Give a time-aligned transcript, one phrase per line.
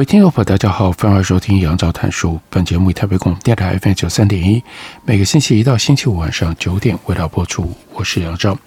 [0.00, 2.40] 位听众朋友，大家好，欢迎收听杨照谈书。
[2.48, 4.64] 本节目以台北广播电台 FM 九三点一，
[5.04, 7.70] 每个星期一到星期五晚上九点为大家播出。
[7.92, 8.58] 我是杨照，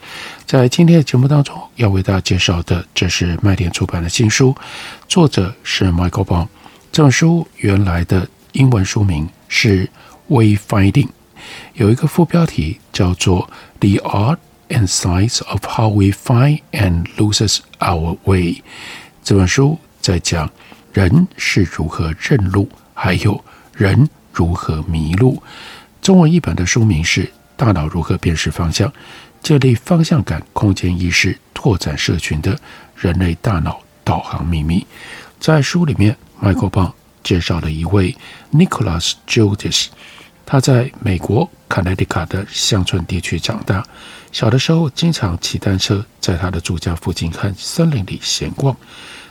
[0.46, 4.56] 在今天的节目当中要为大家介绍的，这是麦田出版的新书，
[5.08, 6.48] 作者是 Michael Bond。
[6.92, 9.90] 这本书原来的英文书名是
[10.30, 10.92] 《Wayfinding》，
[11.74, 13.50] 有一个副标题叫做
[13.98, 14.38] 《The Art
[14.70, 18.52] and Science of How We Find and Loses Our Way》。
[19.24, 20.48] 这本书在讲。
[20.94, 25.42] 人是如何认路，还有人如何迷路。
[26.04, 27.26] 中文译本的书名是
[27.58, 28.94] 《大脑如何辨识方向：
[29.42, 32.56] 建立方向感、空间意识、拓展社群的
[32.96, 34.82] 人类大脑导航秘密》。
[35.40, 38.16] 在书里面，Michael Bond 介绍了一位
[38.52, 39.88] Nicholas Judice，
[40.46, 43.84] 他在美国康乃狄克的乡村地区长大，
[44.32, 48.78] 小的时候经常骑单车在他的住家附近和森林里闲逛。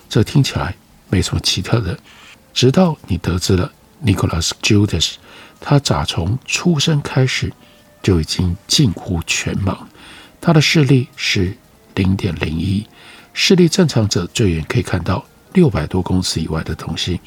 [0.08, 0.74] 这听起来。
[1.12, 1.98] 没什么奇特的，
[2.54, 3.70] 直到你得知了
[4.02, 5.16] Nicholas Judice，
[5.60, 7.52] 他咋从出生开始
[8.02, 9.76] 就已经近乎全盲，
[10.40, 11.54] 他的视力是
[11.94, 12.86] 零点零一，
[13.34, 17.20] 视力正常者最远可以看到六百多公尺以外的东西，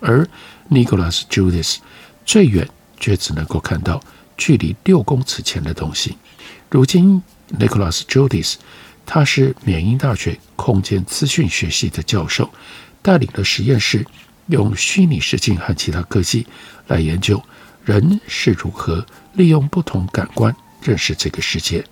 [0.00, 0.28] 而
[0.70, 1.78] Nicholas Judice
[2.26, 2.68] 最远
[2.98, 4.02] 却只能够看到
[4.36, 6.18] 距离六公尺前的东西。
[6.68, 7.22] 如今
[7.58, 8.56] Nicholas Judice，
[9.06, 12.50] 他是缅因大学空间资讯学系的教授。
[13.02, 14.06] 带领的实验室
[14.48, 16.46] 用虚拟实境和其他科技
[16.88, 17.42] 来研究
[17.84, 21.84] 人是如何利用不同感官认识这个世界。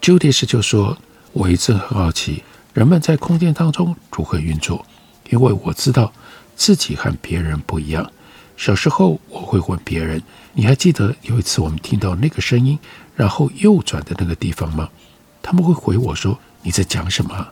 [0.00, 0.98] Judy 就说
[1.32, 2.42] ：“我一直很好奇
[2.74, 4.84] 人们在空间当中如何运作，
[5.30, 6.12] 因为我知道
[6.56, 8.10] 自己和别人不一样。
[8.56, 12.78] 小时候我会问别人：‘你还记得有一次我们听到那个声音，
[13.16, 14.88] 然后右转的那个地方吗？’
[15.40, 17.48] 他们会回我说：‘你在讲什么？’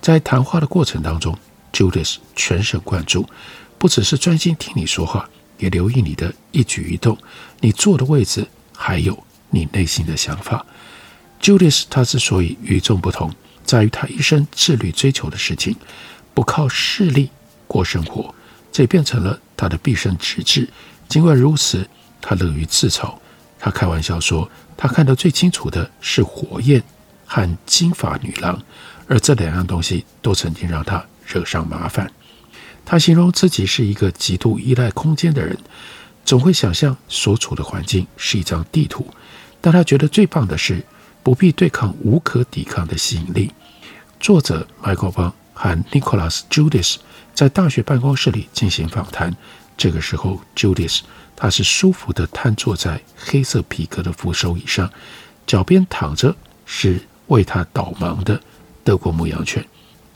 [0.00, 1.36] 在谈话的过程当中。”
[1.72, 3.26] Judas 全神贯注，
[3.78, 5.28] 不只是专心听你说话，
[5.58, 7.16] 也留意你的一举一动，
[7.60, 8.46] 你坐的位置，
[8.76, 10.64] 还有你内心的想法。
[11.40, 13.34] Judas 他之所以与众不同，
[13.64, 15.74] 在于他一生致力追求的事情，
[16.34, 17.30] 不靠势力
[17.66, 18.34] 过生活，
[18.70, 20.68] 这也变成了他的毕生职志。
[21.08, 21.88] 尽管如此，
[22.20, 23.12] 他乐于自嘲。
[23.58, 26.82] 他开玩笑说，他看得最清楚的是火焰
[27.26, 28.60] 和金发女郎，
[29.06, 31.04] 而这两样东西都曾经让他。
[31.26, 32.10] 惹上麻烦。
[32.84, 35.56] 他形容自己是一个极度依赖空间的人，
[36.24, 39.06] 总会想象所处的环境是一张地图。
[39.60, 40.84] 但他觉得最棒的是
[41.22, 43.52] 不必对抗无可抵抗的吸引力。
[44.18, 46.96] 作者 Michael Bond 和 Nicholas Judice
[47.32, 49.36] 在大学办公室里进行访谈。
[49.76, 51.00] 这个时候，Judice
[51.36, 54.90] 他是舒服地瘫坐在黑色皮革的扶手椅上，
[55.46, 56.34] 脚边躺着
[56.66, 58.40] 是为他导盲的
[58.84, 59.64] 德国牧羊犬。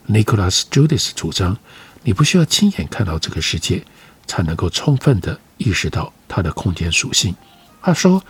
[0.08, 1.56] Nicholas Judis 主张，
[2.02, 3.84] 你不需要亲眼看到这个世界，
[4.26, 7.34] 才能够充分地意识到它的空间属性。
[7.82, 8.24] 他说，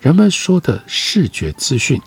[0.00, 2.00] 人们说的视觉资讯，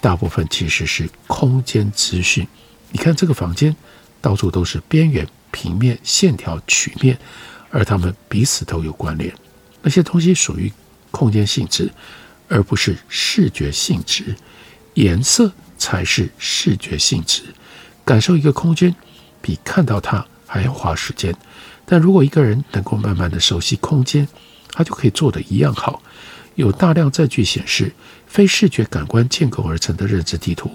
[0.00, 2.46] 大部分其实是空间资讯。
[2.90, 3.74] 你看这个房间，
[4.20, 7.18] 到处都是边缘、平面、线条、曲面，
[7.70, 9.34] 而它们彼此都有关联。
[9.80, 10.72] 那些东西属于
[11.10, 11.90] 空间性质，
[12.48, 14.36] 而不是视觉性质。
[14.94, 17.42] 颜色才是视觉性质。
[18.12, 18.94] 感受一个空间，
[19.40, 21.34] 比看到它还要花时间。
[21.86, 24.28] 但如果一个人能够慢慢的熟悉空间，
[24.70, 26.02] 他就可以做得一样好。
[26.56, 27.90] 有大量证据显示，
[28.26, 30.70] 非视觉感官建构而成的认知地图，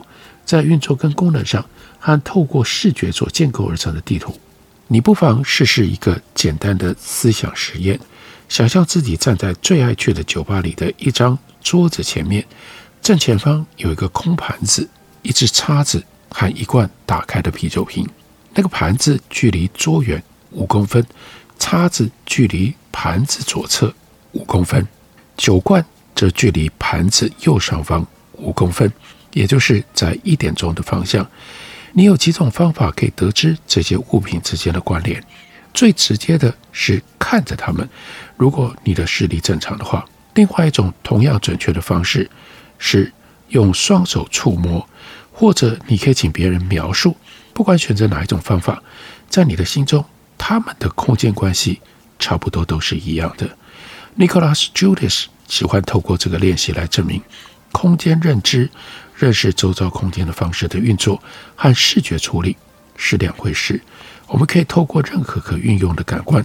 [0.45, 1.63] 在运作跟功能上，
[1.99, 4.35] 和透过视觉所建构而成的地图，
[4.87, 7.99] 你不妨试试一个简单的思想实验：
[8.49, 12.43] 想象自己站在最爱去的酒吧里的一张桌子前面，
[12.99, 14.89] 正前方有一个空盘子，
[15.21, 16.03] 一只叉子。
[16.29, 18.07] 和一罐打开的啤酒瓶，
[18.53, 20.21] 那个盘子距离桌缘
[20.51, 21.05] 五公分，
[21.59, 23.93] 叉子距离盘子左侧
[24.31, 24.87] 五公分，
[25.35, 25.83] 酒罐
[26.15, 28.91] 则距离盘子右上方五公分，
[29.33, 31.25] 也就是在一点钟的方向。
[31.93, 35.23] 你有几种方法可以得知这些物品之间的关联？
[35.73, 37.87] 最直接的是看着它们，
[38.35, 40.05] 如果你的视力正常的话。
[40.33, 42.29] 另外一种同样准确的方式
[42.77, 43.11] 是
[43.47, 44.87] 用双手触摸。
[45.39, 47.15] 或者你可以请别人描述。
[47.53, 48.81] 不管选择哪一种方法，
[49.29, 50.03] 在你的心中，
[50.35, 51.79] 他们的空间关系
[52.17, 53.47] 差不多都是一样的。
[54.17, 57.21] Nicholas Judas 喜欢透过这个练习来证明
[57.71, 58.67] 空间认知、
[59.15, 61.21] 认识周遭空间的方式的运作
[61.55, 62.57] 和视觉处理
[62.95, 63.79] 是两回事。
[64.25, 66.43] 我们可以透过任何可运用的感官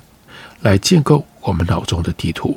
[0.60, 2.54] 来建构我们脑中的地图。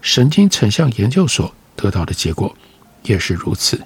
[0.00, 2.56] 神经成像研究所得到的结果
[3.02, 3.80] 也是如此。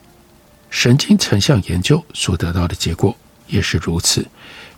[0.71, 3.17] 神经成像研究所得到的结果。
[3.49, 4.27] 也是如此，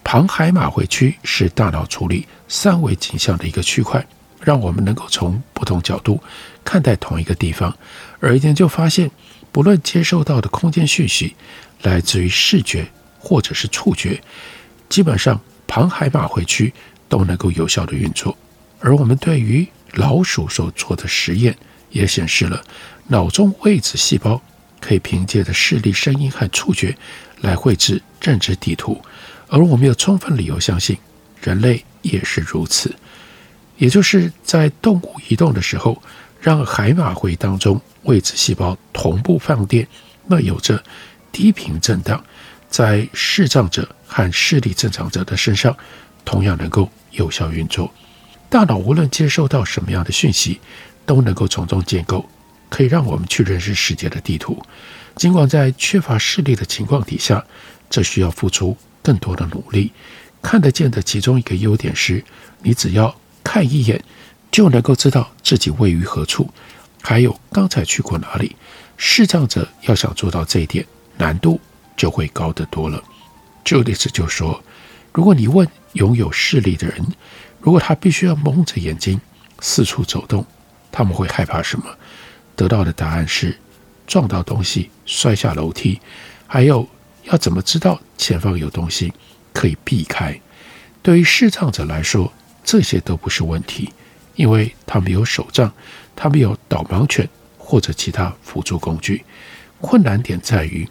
[0.05, 4.07] 庞海马回区是大脑处理三维景象的一个区块，
[4.43, 6.23] 让我们能够从不同角度
[6.63, 7.75] 看待同一个地方。
[8.21, 9.11] 而研究发现，
[9.51, 11.35] 不论接受到的空间讯息
[11.81, 12.87] 来自于视觉
[13.19, 14.23] 或者是触觉，
[14.91, 16.71] 基本上庞海马回区
[17.09, 18.37] 都能够有效地运作。
[18.81, 21.57] 而我们对于老鼠所做的实验
[21.89, 22.63] 也显示了，
[23.07, 24.43] 脑中位置细胞
[24.81, 26.97] 可以凭借着视力、声音和触觉。
[27.41, 29.01] 来绘制认知地图，
[29.47, 30.99] 而我们有充分理由相信，
[31.41, 32.93] 人类也是如此。
[33.77, 36.03] 也就是在动物移动的时候，
[36.41, 39.87] 让海马回当中位置细胞同步放电，
[40.27, 40.83] 那有着
[41.31, 42.21] 低频震荡，
[42.69, 45.77] 在视障者和视力正常者的身上，
[46.25, 47.89] 同样能够有效运作。
[48.49, 50.61] 大脑无论接收到什么样的讯息，
[51.07, 52.29] 都能够从中建构
[52.69, 54.63] 可以让我们去认识世界的地图。
[55.17, 57.45] 尽管在缺乏视力的情况底下，
[57.91, 59.93] 这需要付出更多的努力。
[60.41, 62.25] 看得见的其中一个优点是，
[62.63, 64.01] 你只要看一眼，
[64.53, 66.49] 就能够知道自己位于何处，
[67.03, 68.55] 还有刚才去过哪里。
[68.97, 70.87] 视障者要想做到这一点，
[71.17, 71.61] 难度
[71.97, 73.03] 就会高得多了。
[73.65, 74.63] Judice 就说，
[75.13, 77.05] 如果你问拥有视力的人，
[77.61, 79.21] 如果他必须要蒙着眼睛
[79.59, 80.47] 四处走动，
[80.93, 81.85] 他们会害怕什么？
[82.59, 83.57] 得到的答案是。
[84.07, 86.01] 撞到东西、摔下楼梯，
[86.47, 86.89] 还有
[87.25, 89.13] 要怎么知道前方有东西
[89.53, 90.41] 可以避开？
[91.03, 92.33] 对于视障者来说，
[92.65, 93.93] 这些都不是问题，
[94.35, 95.71] 因为他们有手杖，
[96.17, 97.29] 他们有导盲犬
[97.59, 99.23] 或者其他辅助工具。
[99.83, 100.89] 困难点在于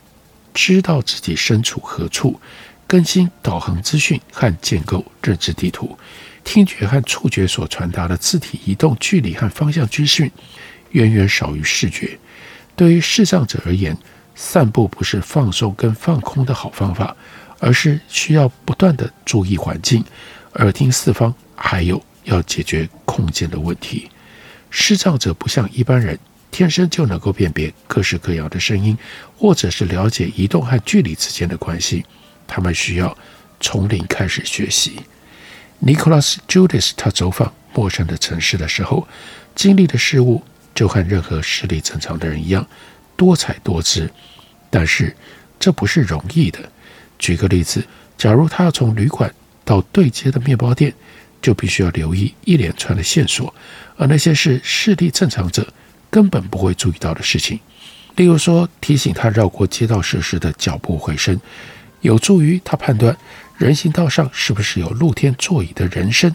[0.54, 2.40] 知道自己身处何处，
[2.86, 5.98] 更新导航资讯和建构认知地图。
[6.44, 10.32] 听觉和触觉所传达的字体移动距离和方向资讯，
[10.92, 12.18] 远远少于视觉。
[12.76, 13.98] 对于视障者而言，
[14.36, 17.16] 散步不是放松跟放空的好方法，
[17.60, 20.06] 而是需要不断地注意环境、
[20.54, 24.10] 耳听四方，还有要解决空间的问题。
[24.70, 26.20] 视障者不像一般人
[26.52, 28.96] 天生就能够辨别各式各样的声音，
[29.36, 32.06] 或者是了解移动和距离之间的关系，
[32.46, 33.18] 他们需要
[33.60, 35.00] 从零开始学习。
[35.84, 39.08] Nicholas Judice 他走访陌生的城市的时候，
[39.56, 40.44] 经历的事物。
[40.78, 42.64] 就和任何视力正常的人一样，
[43.16, 44.08] 多彩多姿，
[44.70, 45.16] 但是
[45.60, 46.60] 这不是容易的。
[47.18, 47.84] 举个例子，
[48.16, 49.34] 假如他要从旅馆
[49.66, 50.94] 到对街的面包店，
[51.42, 53.52] 就必须要留意一连串的线索，
[53.96, 55.68] 而那些是视力正常者
[56.12, 57.60] 根本不会注意到的事情。
[58.16, 61.42] 例如说，提醒他绕过街道设施的脚步回声，
[62.02, 63.18] 有助于他判断
[63.58, 66.32] 人行道上是不是有露天座椅的人声，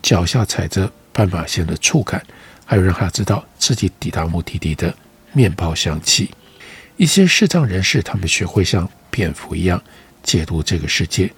[0.00, 2.24] 脚下踩着斑马线的触感。
[2.64, 4.94] 还有让他知道自己抵达目的地的
[5.32, 6.30] 面包香气。
[6.96, 9.82] 一些视障人士，他们学会像蝙蝠一样
[10.22, 11.32] 解读这个世界，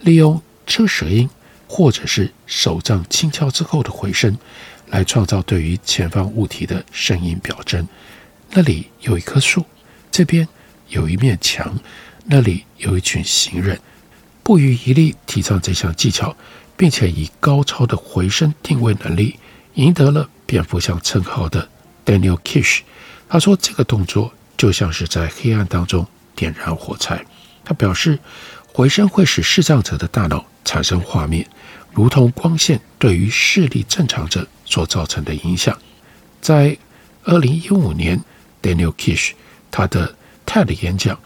[0.00, 1.28] 利用车舌音
[1.66, 4.36] 或者是手杖轻敲之后的回声，
[4.86, 7.86] 来创造对于前方物体的声音表征。
[8.50, 9.64] 那里有一棵树，
[10.10, 10.46] 这边
[10.88, 11.78] 有一面墙，
[12.24, 13.78] 那里有一群行人。
[14.42, 16.36] 不遗余力提倡这项技巧，
[16.76, 19.38] 并且以高超的回声定位能力，
[19.74, 20.28] 赢得了。
[20.50, 21.68] 蝙蝠侠称号的
[22.04, 22.80] Daniel Kish，
[23.28, 26.04] 他说这个动作就像是在黑暗当中
[26.34, 27.24] 点燃火柴。
[27.64, 28.18] 他表示，
[28.72, 31.48] 回声会使视障者的大脑产生画面，
[31.92, 35.78] 如同光线对于视力正常者所造成的影响。
[36.40, 36.76] 在
[37.22, 38.20] 二零一五年
[38.60, 39.30] ，Daniel Kish
[39.70, 40.16] 他的
[40.46, 41.16] TED 演讲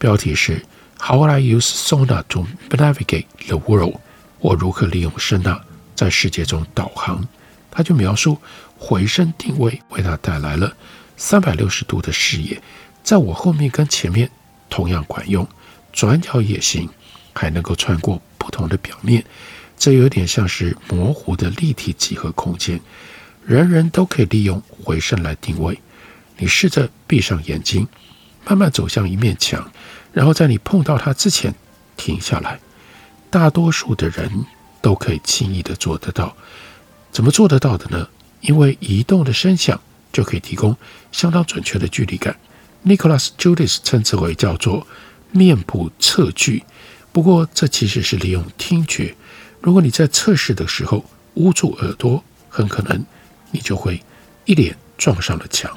[0.00, 0.60] 标题是
[0.98, 4.00] How I Use Sonar to Navigate the World？
[4.40, 5.60] 我如何利用声呐
[5.94, 7.28] 在世界中导航？
[7.76, 8.38] 他就描述
[8.78, 10.76] 回声定位为他带来了
[11.16, 12.60] 三百六十度的视野，
[13.02, 14.30] 在我后面跟前面
[14.68, 15.46] 同样管用，
[15.92, 16.88] 转角也行，
[17.32, 19.24] 还能够穿过不同的表面，
[19.78, 22.80] 这有点像是模糊的立体几何空间，
[23.44, 25.78] 人人都可以利用回声来定位。
[26.36, 27.86] 你试着闭上眼睛，
[28.44, 29.70] 慢慢走向一面墙，
[30.12, 31.54] 然后在你碰到它之前
[31.96, 32.58] 停下来。
[33.30, 34.44] 大多数的人
[34.80, 36.36] 都可以轻易地做得到。
[37.10, 38.08] 怎么做得到的呢？
[38.44, 39.80] 因为移动的声响
[40.12, 40.76] 就可以提供
[41.10, 42.36] 相当准确的距离感。
[42.84, 44.86] Nicholas Judice 称之为叫做
[45.30, 46.62] 面部测距。
[47.10, 49.14] 不过，这其实是利用听觉。
[49.60, 53.04] 如果你在测试的时候捂住耳朵，很可能
[53.50, 54.02] 你就会
[54.44, 55.70] 一脸撞上了墙。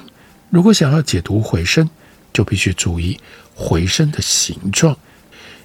[0.50, 1.88] 如果想要解读回声，
[2.32, 3.18] 就必须注意
[3.54, 4.96] 回声的形状。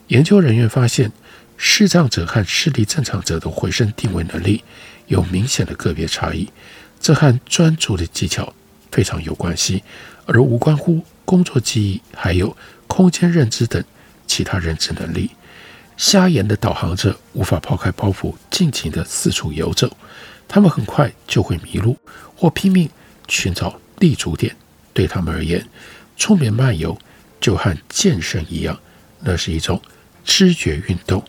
[0.08, 1.12] 研究人员发现，
[1.58, 4.64] 视障者和视力正常者的回声定位能力
[5.08, 6.50] 有明显的个别差异，
[7.04, 8.54] 这和专注的技巧
[8.90, 9.84] 非常有关系，
[10.26, 12.56] 而无关乎工作记忆，还有
[12.88, 13.84] 空间认知等
[14.26, 15.30] 其他认知能力。
[15.98, 19.98] 瞎眼的导航者无法抛开包袱，尽情地四处游走，
[20.48, 21.98] 他们很快就会迷路，
[22.38, 22.90] 或拼命
[23.28, 24.56] 寻找立足点。
[24.94, 25.68] 对他们而言，
[26.16, 26.98] 出门漫游
[27.42, 28.80] 就和健身一样，
[29.20, 29.82] 那是一种
[30.24, 31.22] 知觉运动。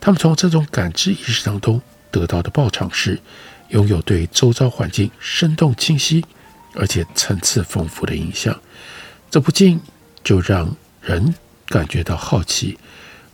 [0.00, 3.20] 他们从这种感知意识当中得到的报偿是，
[3.68, 6.24] 拥有对周遭环境生动清晰
[6.74, 8.58] 而且层次丰富的印象。
[9.30, 9.80] 这不禁
[10.24, 11.34] 就让人
[11.66, 12.78] 感觉到好奇。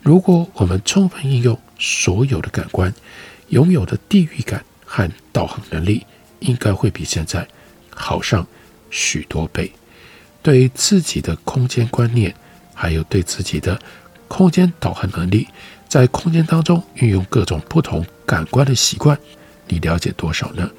[0.02, 2.92] 如果我们充分应用所有的感官，
[3.48, 6.04] 拥有的地域感和导航能力，
[6.40, 7.46] 应该会比现在
[7.90, 8.46] 好上
[8.90, 9.72] 许多倍。
[10.42, 12.34] 对自己的空间观念，
[12.74, 13.80] 还有对自己的
[14.28, 15.48] 空间导航能力，
[15.88, 19.18] 在空间当中运用各种不同感官的习惯，
[19.68, 20.71] 你了解多少呢？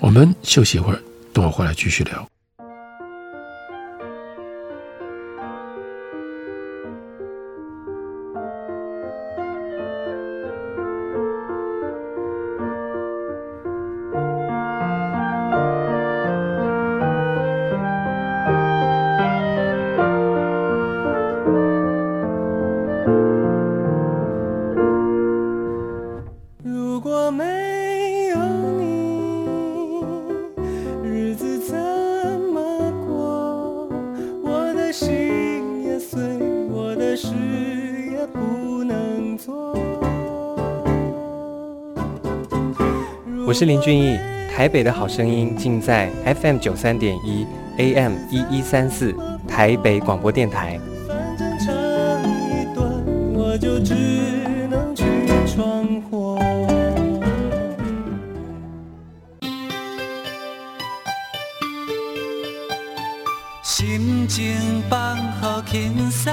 [0.00, 1.00] 我们休息一会儿，
[1.32, 2.28] 等我回来继续聊。
[43.48, 44.18] 我是林俊逸，
[44.54, 46.10] 台北的好声音尽在
[46.42, 47.46] FM 九三点一
[47.78, 49.16] AM 一一三四
[49.48, 50.78] 台北广播电台。
[63.62, 66.30] 心情放好轻松，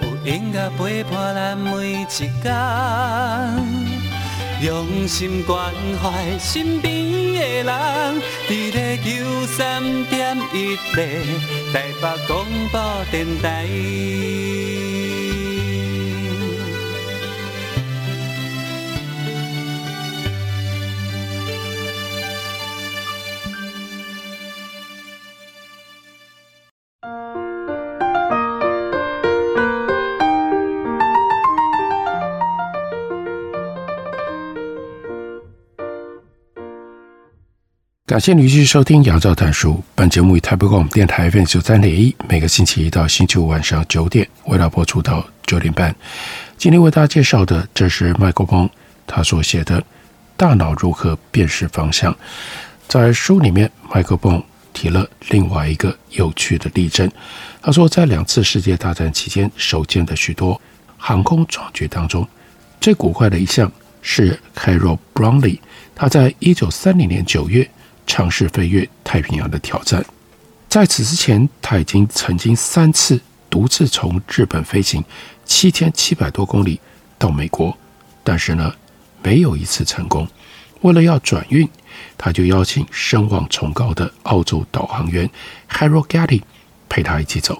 [0.00, 2.42] 有音乐陪伴咱每一天。
[4.62, 6.94] 用心关怀身边
[7.34, 11.02] 的人，伫咧九三点一个
[11.72, 13.66] 台北广播电台。
[38.12, 39.72] 感谢您继续收听《杨照谈书》。
[39.94, 45.96] 本节目以台北广播电台 FM 九三点一，每个星期一到星期五晚上九点，为大家播出到九点半。
[46.58, 48.68] 今天为大家介绍的，这是麦克风
[49.06, 49.80] 他所写的
[50.36, 52.12] 《大脑如何辨识方向》。
[52.86, 57.10] 在书里面，麦克风提了另外一个有趣的例证。
[57.62, 60.60] 他说，在两次世界大战期间，收建的许多
[60.98, 62.28] 航空壮举当中，
[62.78, 65.60] 最古怪的一项是 Carol Brownlee，
[65.94, 67.66] 他在一九三零年九月。
[68.12, 70.04] 尝试飞越太平洋的挑战，
[70.68, 75.02] 在此之前，他已经曾经三次独自从日本飞行
[75.46, 76.78] 七千七百多公里
[77.18, 77.74] 到美国，
[78.22, 78.70] 但是呢，
[79.22, 80.28] 没有一次成功。
[80.82, 81.66] 为了要转运，
[82.18, 85.30] 他就邀请声望崇高的澳洲导航员
[85.70, 86.42] Harold Getty
[86.90, 87.58] 陪他一起走。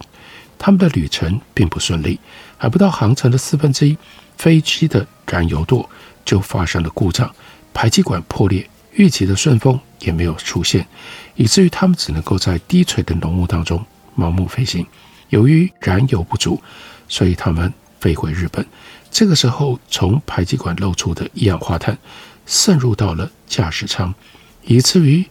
[0.59, 2.21] 他们的旅程并不顺利，
[2.59, 3.97] 还不到航程的四分之一，
[4.37, 5.88] 飞机的燃油舵
[6.26, 7.35] 就发生了故障，
[7.73, 8.68] 排气管破裂。
[8.94, 10.87] 预期的顺风也没有出现，
[11.35, 13.85] 以至于他们只能够在低垂的浓雾当中
[14.16, 14.87] 盲目飞行。
[15.30, 16.61] 由于燃油不足，
[17.09, 18.66] 所以他们飞回日本。
[19.11, 21.97] 这个时候，从排气管漏出的一氧化碳
[22.47, 24.14] 渗入到了驾驶舱，
[24.62, 25.25] 以至于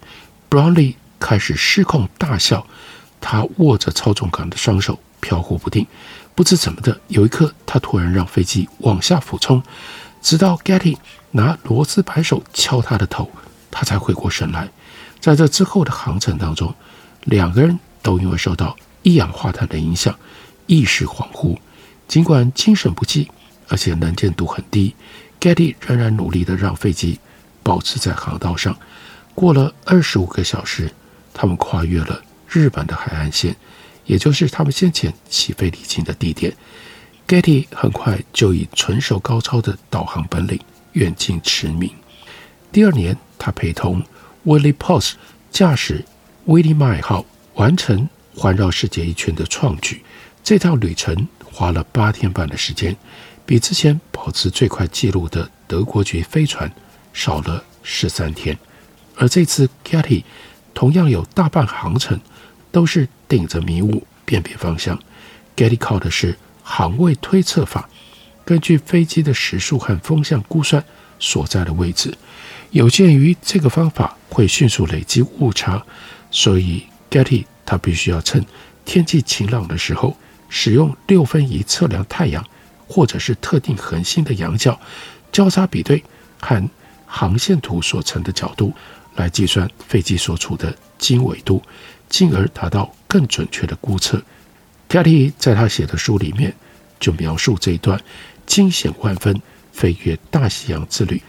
[0.49, 2.65] Brownlee 开始失控大笑。
[3.19, 5.85] 他握着操纵杆的双手飘忽不定，
[6.33, 9.61] 不知怎么的，有一刻他突然让飞机往下俯冲，
[10.23, 10.97] 直到 Getty
[11.29, 13.29] 拿螺丝扳手敲他的头。
[13.71, 14.69] 他才回过神来，
[15.19, 16.75] 在这之后的航程当中，
[17.23, 20.13] 两个人都因为受到一氧化碳的影响，
[20.67, 21.57] 意识恍惚。
[22.07, 23.31] 尽管精神不济，
[23.69, 24.93] 而且能见度很低
[25.39, 27.19] ，Getty 仍然努力地让飞机
[27.63, 28.77] 保持在航道上。
[29.33, 30.91] 过了二十五个小时，
[31.33, 33.55] 他们跨越了日本的海岸线，
[34.05, 36.53] 也就是他们先前起飞离境的地点。
[37.27, 40.59] Getty 很快就以纯熟高超的导航本领
[40.91, 41.89] 远近驰名。
[42.73, 44.03] 第二年，他陪同
[44.45, 45.13] Willie Post
[45.49, 46.05] 驾驶
[46.45, 50.03] Willie Mile 号完成环绕世界一圈的创举。
[50.43, 52.95] 这趟旅程花了八天半的时间，
[53.43, 56.71] 比之前保持最快纪录的德国籍飞船
[57.13, 58.55] 少了十三天。
[59.15, 60.23] 而这次 Getty
[60.75, 62.21] 同样有大半航程
[62.71, 64.99] 都是顶着迷雾辨别方向。
[65.57, 67.89] Getty 靠的是航位推测法，
[68.45, 70.83] 根据飞机的时速和风向估算
[71.17, 72.13] 所在的位置。
[72.71, 75.83] 有鉴于这个方法会迅速累积误差，
[76.31, 78.45] 所以 Getty 他必须要趁
[78.85, 80.15] 天气晴朗的时候，
[80.47, 82.45] 使用六分仪测量太阳
[82.87, 84.79] 或者是特定恒星的仰角，
[85.33, 86.01] 交叉比对
[86.39, 86.69] 和
[87.05, 88.73] 航线图所成的角度，
[89.15, 91.61] 来计算飞机所处的经纬度，
[92.07, 94.21] 进而达到更准确的估测。
[94.87, 96.55] Getty 在他写的书里面
[97.01, 98.01] 就描述这一段
[98.45, 99.41] 惊险万分
[99.73, 101.21] 飞越大西洋之旅。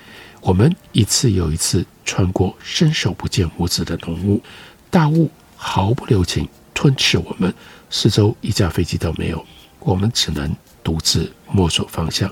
[0.43, 4.43] 我们一次又一次穿过伸手不见五指的浓雾，
[4.91, 7.55] 大雾毫不留情吞噬我们，
[7.91, 9.47] 四周一架飞机都没有，
[9.79, 12.29] 我们只能独自摸索方向。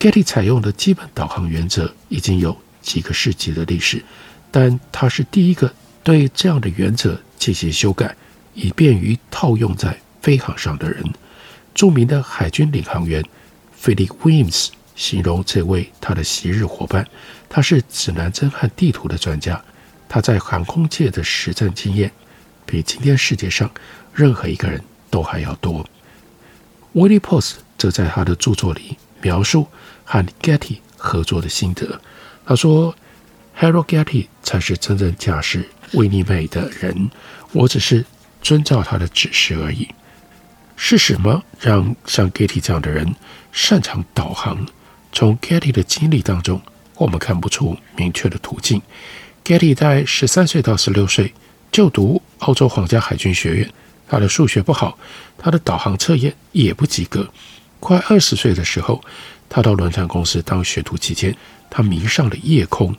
[0.00, 4.04] Getty 采用的基本导航原则已经有几个世纪的历史，
[4.50, 5.72] 但他是第一个
[6.02, 8.16] 对这样的原则进行修改，
[8.54, 11.04] 以便于套用在飞航上的人。
[11.72, 13.24] 著名的海军领航员
[13.80, 14.70] Philip Williams。
[15.00, 17.08] 形容这位他的昔日伙伴，
[17.48, 19.58] 他是指南针和地图的专家，
[20.06, 22.12] 他在航空界的实战经验
[22.66, 23.70] 比今天世界上
[24.12, 24.78] 任何一个人
[25.08, 25.88] 都还要多。
[26.94, 29.66] Willie Post 则在他的著作里描述
[30.04, 31.98] 和 Getty 合作的心得。
[32.44, 32.94] 他说
[33.58, 37.10] ：“Harold Getty 才是真正驾驶威尼美的人，
[37.52, 38.04] 我只是
[38.42, 39.88] 遵照他的指示而已。”
[40.76, 43.14] 是什么让像 Getty 这样的人
[43.50, 44.66] 擅长导航？
[45.12, 46.60] 从 Getty 的经历当中，
[46.96, 48.80] 我们看不出明确的途径。
[49.44, 51.32] Getty 在十三岁到十六岁
[51.72, 53.70] 就读澳洲皇家海军学院，
[54.08, 54.98] 他的数学不好，
[55.36, 57.28] 他的导航测验也不及格。
[57.80, 59.02] 快二十岁的时候，
[59.48, 61.34] 他到轮船公司当学徒期间，
[61.70, 62.94] 他迷上了夜空。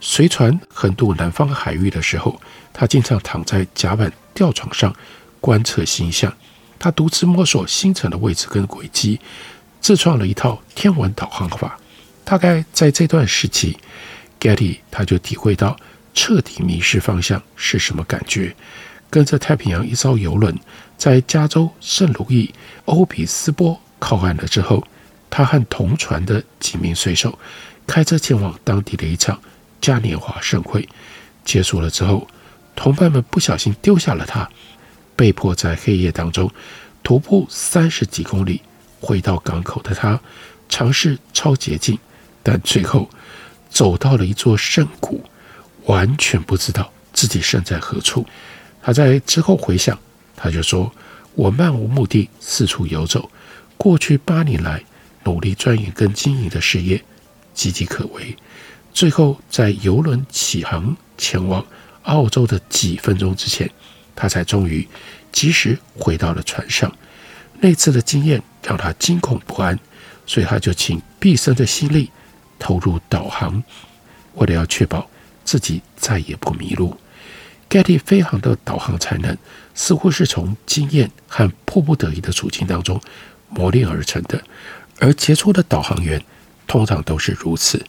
[0.00, 2.38] 随船横渡南方海域的时候，
[2.72, 4.94] 他经常躺在甲板吊床上
[5.40, 6.30] 观测星象，
[6.78, 9.18] 他独自摸索星辰的位置跟轨迹。
[9.84, 11.78] 自创了一套天文导航法，
[12.24, 13.76] 大概在这段时期
[14.40, 15.76] ，Getty 他就体会到
[16.14, 18.56] 彻底迷失方向是什么感觉。
[19.10, 20.58] 跟着太平洋一艘游轮
[20.96, 22.50] 在加州圣路易
[22.86, 24.82] 欧比斯波靠岸了之后，
[25.28, 27.38] 他和同船的几名水手
[27.86, 29.38] 开车前往当地的一场
[29.82, 30.88] 嘉年华盛会。
[31.44, 32.26] 结束了之后，
[32.74, 34.48] 同伴们不小心丢下了他，
[35.14, 36.50] 被迫在黑夜当中
[37.02, 38.62] 徒步三十几公里。
[39.04, 40.18] 回到港口的他，
[40.66, 41.98] 尝试抄捷径，
[42.42, 43.10] 但最后
[43.68, 45.22] 走到了一座圣谷，
[45.84, 48.26] 完全不知道自己身在何处。
[48.82, 49.98] 他在之后回想，
[50.34, 50.90] 他就说
[51.36, 53.30] ：“我漫无目的四处游走，
[53.76, 54.82] 过去八年来
[55.24, 56.96] 努力钻研跟经营的事业
[57.54, 58.34] 岌岌可危。
[58.94, 61.62] 最后在游轮起航前往
[62.04, 63.70] 澳洲的几分钟之前，
[64.16, 64.88] 他才终于
[65.30, 66.90] 及时回到了船上。
[67.64, 69.78] 那次的经验。”让他惊恐不安，
[70.24, 72.10] 所以他就倾毕生的心力
[72.58, 73.62] 投入导航，
[74.36, 75.06] 为了要确保
[75.44, 76.96] 自己再也不迷路。
[77.68, 79.36] Getty 飞航的导航才能
[79.74, 82.98] 似乎是从经验和迫不得已的处境当中
[83.50, 84.42] 磨练而成的，
[84.98, 86.24] 而杰出的导航员
[86.66, 87.84] 通常都是如此。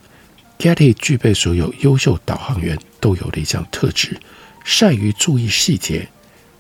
[0.60, 4.20] Getty 具备所有优秀导航员都有的一项特质：
[4.66, 6.10] 善于注意细节。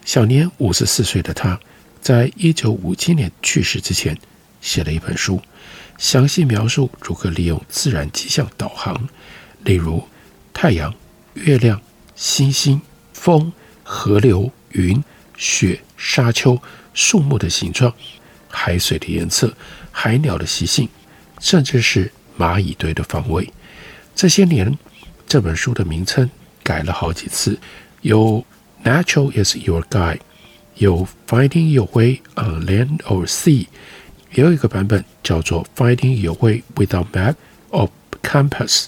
[0.06, 1.60] 享年五十四岁的他。
[2.06, 4.16] 在一九五七年去世之前，
[4.62, 5.42] 写了一本书，
[5.98, 9.10] 详细描述如何利用自然气象导航，
[9.64, 10.08] 例如
[10.54, 10.94] 太阳、
[11.34, 11.82] 月亮、
[12.16, 12.80] 星星、
[13.12, 15.04] 风、河流、云、
[15.36, 16.62] 雪、沙丘、
[16.94, 17.92] 树木的形状、
[18.50, 19.52] 海水的颜色、
[19.90, 20.88] 海鸟的习性，
[21.40, 23.52] 甚至是蚂蚁堆的方位。
[24.14, 24.78] 这些年，
[25.26, 26.30] 这本书的名称
[26.62, 27.58] 改了好几次，
[28.02, 28.46] 有
[28.84, 30.20] Natural is your guide。
[30.78, 33.68] 有 Finding Your Way on Land or Sea，
[34.34, 37.36] 也有一个版本叫做 Finding Your Way Without Map
[37.72, 37.90] or
[38.22, 38.88] Compass。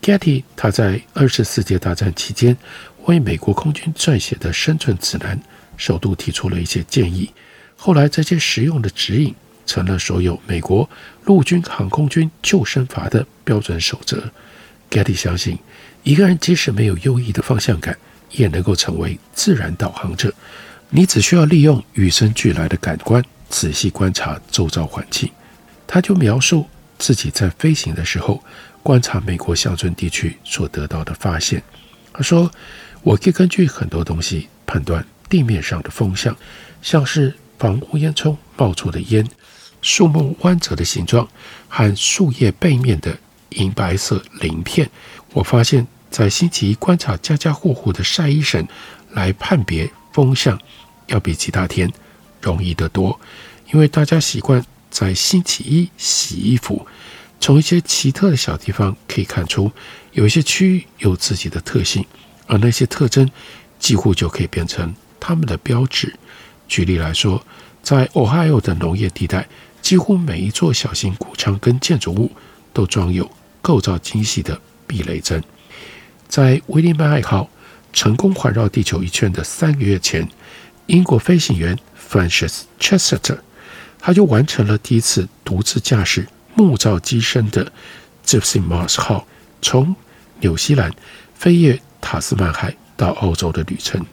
[0.00, 2.56] Getty 他在二次世界大战期间
[3.04, 5.40] 为美国空军撰写的生存指南，
[5.76, 7.30] 首度提出了一些建议。
[7.76, 9.34] 后来这些实用的指引
[9.66, 10.88] 成了所有美国
[11.24, 14.30] 陆军航空军救生筏的标准守则。
[14.90, 15.58] Getty 相信，
[16.02, 17.96] 一个人即使没有优异的方向感，
[18.30, 20.32] 也能够成为自然导航者。
[20.90, 25.30] 你只需要利用与生俱来的感官，仔细观察周遭环境。
[25.86, 26.66] 他就描述
[26.98, 28.42] 自己在飞行的时候，
[28.82, 31.62] 观察美国乡村地区所得到的发现。
[32.12, 32.50] 他说
[33.02, 36.36] ：“我可以根据很多东西判断地面上的风向，
[36.80, 39.26] 像是房屋烟囱冒出的烟、
[39.82, 41.28] 树木弯折的形状
[41.68, 43.18] 和树叶背面的
[43.50, 44.88] 银白色鳞片。
[45.32, 48.66] 我发现，在星期一观察家家户户的晒衣绳
[49.10, 50.56] 来判别风向，
[51.08, 51.92] 要比其他天
[52.40, 53.20] 容易得多，
[53.72, 56.86] 因为大家习惯在星期一洗衣服。
[57.40, 59.70] 从一些奇特的小地方可以看出，
[60.12, 62.06] 有一些区域有自己的特性，
[62.46, 63.28] 而那些特征
[63.80, 66.14] 几乎就可以变成他们的标志。
[66.68, 67.44] 举例来说，
[67.82, 69.46] 在 Ohio 的农业地带，
[69.82, 72.30] 几乎每一座小型谷仓跟建筑物
[72.72, 73.28] 都装有
[73.60, 75.42] 构造精细的避雷针。
[76.28, 77.50] 在威利曼爱号
[77.94, 80.28] 成功环绕地球一圈的三个月前，
[80.86, 81.78] 英国飞行员
[82.10, 83.38] Francis Chester，
[83.98, 87.72] 他就完成了第一次独自驾驶木造机身的
[88.26, 89.26] Gypsy Mars 号
[89.62, 89.94] 从
[90.40, 90.92] 纽西兰
[91.34, 94.04] 飞越塔斯曼海到澳洲的旅程。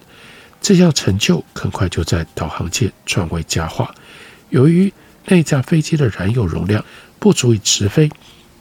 [0.61, 3.93] 这项成就很快就在导航界传为佳话。
[4.51, 4.93] 由于
[5.25, 6.85] 那架飞机的燃油容量
[7.17, 8.09] 不足以直飞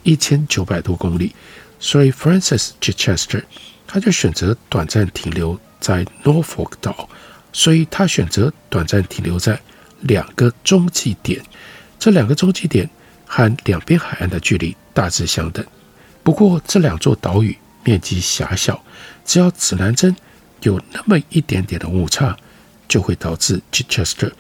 [0.02, 1.34] 一千九百多公里，
[1.78, 3.42] 所以 Francis Chichester
[3.90, 7.08] 他就选择短暂停留在 Norfolk 岛。
[7.52, 9.60] 所以他选择短暂停留在
[10.02, 11.42] 两个中继点。
[11.98, 12.88] 这两个中继点
[13.26, 15.66] 和两边海岸的距离大致相等。
[16.22, 18.80] 不过这两座岛屿面积狭小，
[19.24, 20.14] 只要指南针
[20.62, 22.36] 有那么一点点的误差，
[22.86, 24.30] 就会导致 Chichester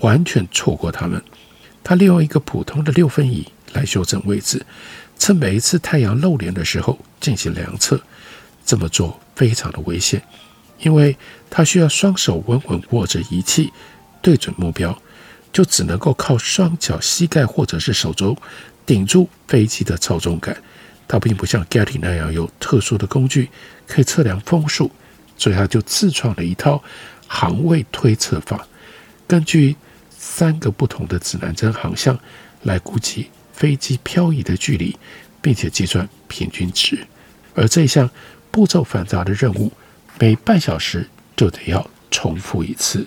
[0.00, 1.22] 完全错过它们。
[1.84, 4.66] 他利用一个普通的六分仪来修正位置，
[5.20, 8.02] 趁每一次太阳露脸的时候进行量测。
[8.66, 10.22] 这么做非常的危险，
[10.80, 11.16] 因为
[11.48, 13.72] 他需要双手稳稳握着仪器，
[14.20, 15.00] 对准目标，
[15.52, 18.36] 就只能够靠双脚、膝盖或者是手肘
[18.84, 20.54] 顶住飞机的操纵杆。
[21.08, 23.48] 他并不像 Getty 那样有特殊的工具
[23.86, 24.90] 可以测量风速。
[25.38, 26.82] 所以他就自创了一套
[27.26, 28.66] 航位推测法，
[29.28, 29.76] 根据
[30.08, 32.18] 三个不同的指南针航向
[32.62, 34.96] 来估计飞机漂移的距离，
[35.42, 37.06] 并且计算平均值。
[37.54, 38.08] 而这一项
[38.56, 39.70] 步骤繁杂的任务，
[40.18, 43.06] 每半小时就得要重复一次。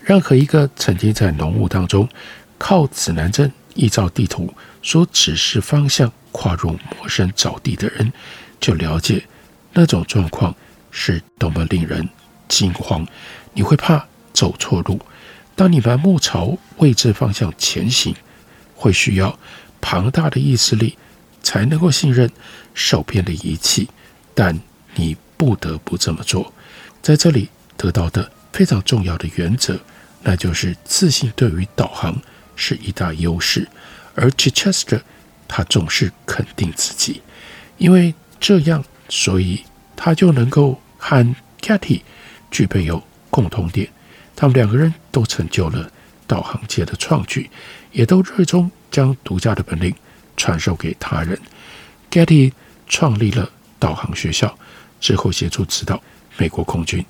[0.00, 2.08] 任何一个曾经在浓雾当中
[2.58, 8.12] 靠指南针依照地图所指示方向跨入陌生沼地的人，
[8.60, 9.24] 就了解
[9.72, 10.54] 那种状况。
[10.92, 12.08] 是多么令人
[12.46, 13.04] 惊慌！
[13.54, 15.00] 你会怕走错路。
[15.56, 18.14] 当你盲目朝未知方向前行，
[18.76, 19.36] 会需要
[19.80, 20.96] 庞大的意志力
[21.42, 22.30] 才能够信任
[22.74, 23.88] 手边的仪器。
[24.34, 24.56] 但
[24.98, 26.52] 你不得不这么做。
[27.00, 29.78] 在这里得到的非常重要的原则，
[30.22, 32.20] 那就是自信对于导航
[32.54, 33.66] 是一大优势。
[34.14, 35.00] 而 Chichester
[35.46, 37.22] 他总是肯定自己，
[37.78, 39.64] 因为这样，所以。
[40.00, 42.02] 他就能够和 Getty
[42.52, 43.88] 具备有共同点，
[44.36, 45.90] 他们两个人都成就了
[46.24, 47.50] 导航界的创举，
[47.90, 49.92] 也都热衷将独家的本领
[50.36, 51.36] 传授给他人。
[52.12, 52.52] Getty
[52.86, 54.56] 创立了导航学校，
[55.00, 56.00] 之后协助指导
[56.36, 57.04] 美国空军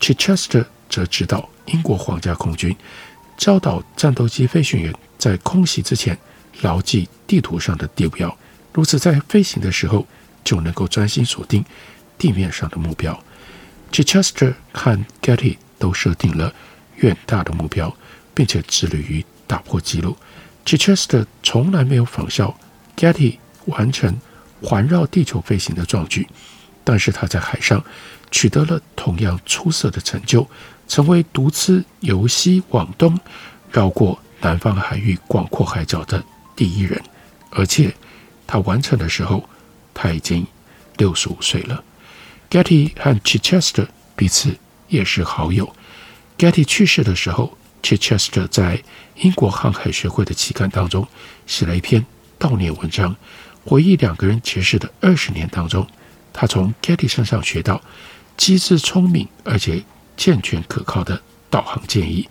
[0.00, 2.74] ；Chichester 则指导英国皇家空军，
[3.36, 6.18] 教导战斗机飞行员在空袭之前
[6.62, 8.36] 牢记地图上的地标，
[8.72, 10.06] 如此在飞行的时候
[10.42, 11.64] 就能够专心锁定。
[12.16, 13.20] 地面上的目标
[13.90, 16.54] ，Chichester 和 Getty 都设定了
[16.98, 17.94] 远大的目标，
[18.32, 20.16] 并且致力于打破纪录。
[20.64, 22.56] Chichester 从来没有仿效
[22.96, 24.16] Getty 完成
[24.62, 26.26] 环绕地球飞行的壮举，
[26.84, 27.82] 但是他在海上
[28.30, 30.46] 取得了同样出色的成就，
[30.86, 33.18] 成为独自由西往东
[33.72, 36.22] 绕过南方海域广阔海角的
[36.54, 37.02] 第一人。
[37.50, 37.94] 而且
[38.46, 39.48] 他完成的时候，
[39.94, 40.46] 他已经
[40.98, 41.82] 六十五岁了。
[42.50, 44.54] Getty 和 Chichester 彼此
[44.88, 45.74] 也是好友。
[46.36, 48.82] Getty 去世的时候，Chichester 在
[49.16, 51.06] 英国航海学会的期刊当中
[51.46, 52.04] 写了一篇
[52.38, 53.16] 悼念文章，
[53.64, 55.86] 回忆两个人结识的二十年当中，
[56.34, 57.80] 他从 Getty 身上学到
[58.36, 59.82] 机智聪明而且
[60.16, 61.18] 健全可靠的
[61.48, 62.28] 导航建议。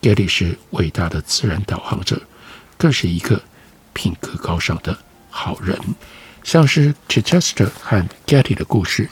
[0.00, 2.22] Getty 是伟大的自然导航者，
[2.78, 3.42] 更是一个
[3.92, 4.96] 品格高尚的
[5.28, 5.78] 好人。
[6.42, 9.06] 像是 Chichester 和 Getty 的故事。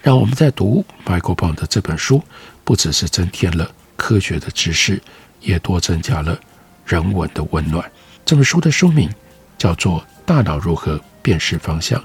[0.00, 2.22] 让我们在读 Michael Bond 的这本书，
[2.62, 5.02] 不只是增添了科学的知识，
[5.40, 6.38] 也多增加了
[6.86, 7.90] 人文的温暖。
[8.24, 9.10] 这本书的书名
[9.58, 12.00] 叫做《大脑如何辨识方向》，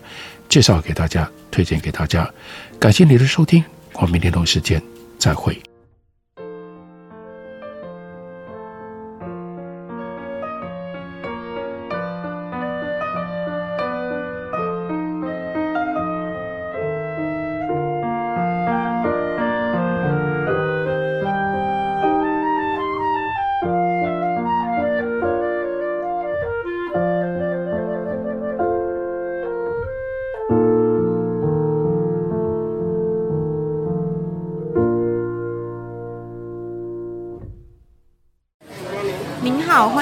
[0.50, 2.28] 介绍给大家，推荐给大家。
[2.80, 3.64] 感谢你的收听，
[3.94, 4.82] 我们明天同一时间
[5.20, 5.62] 再会。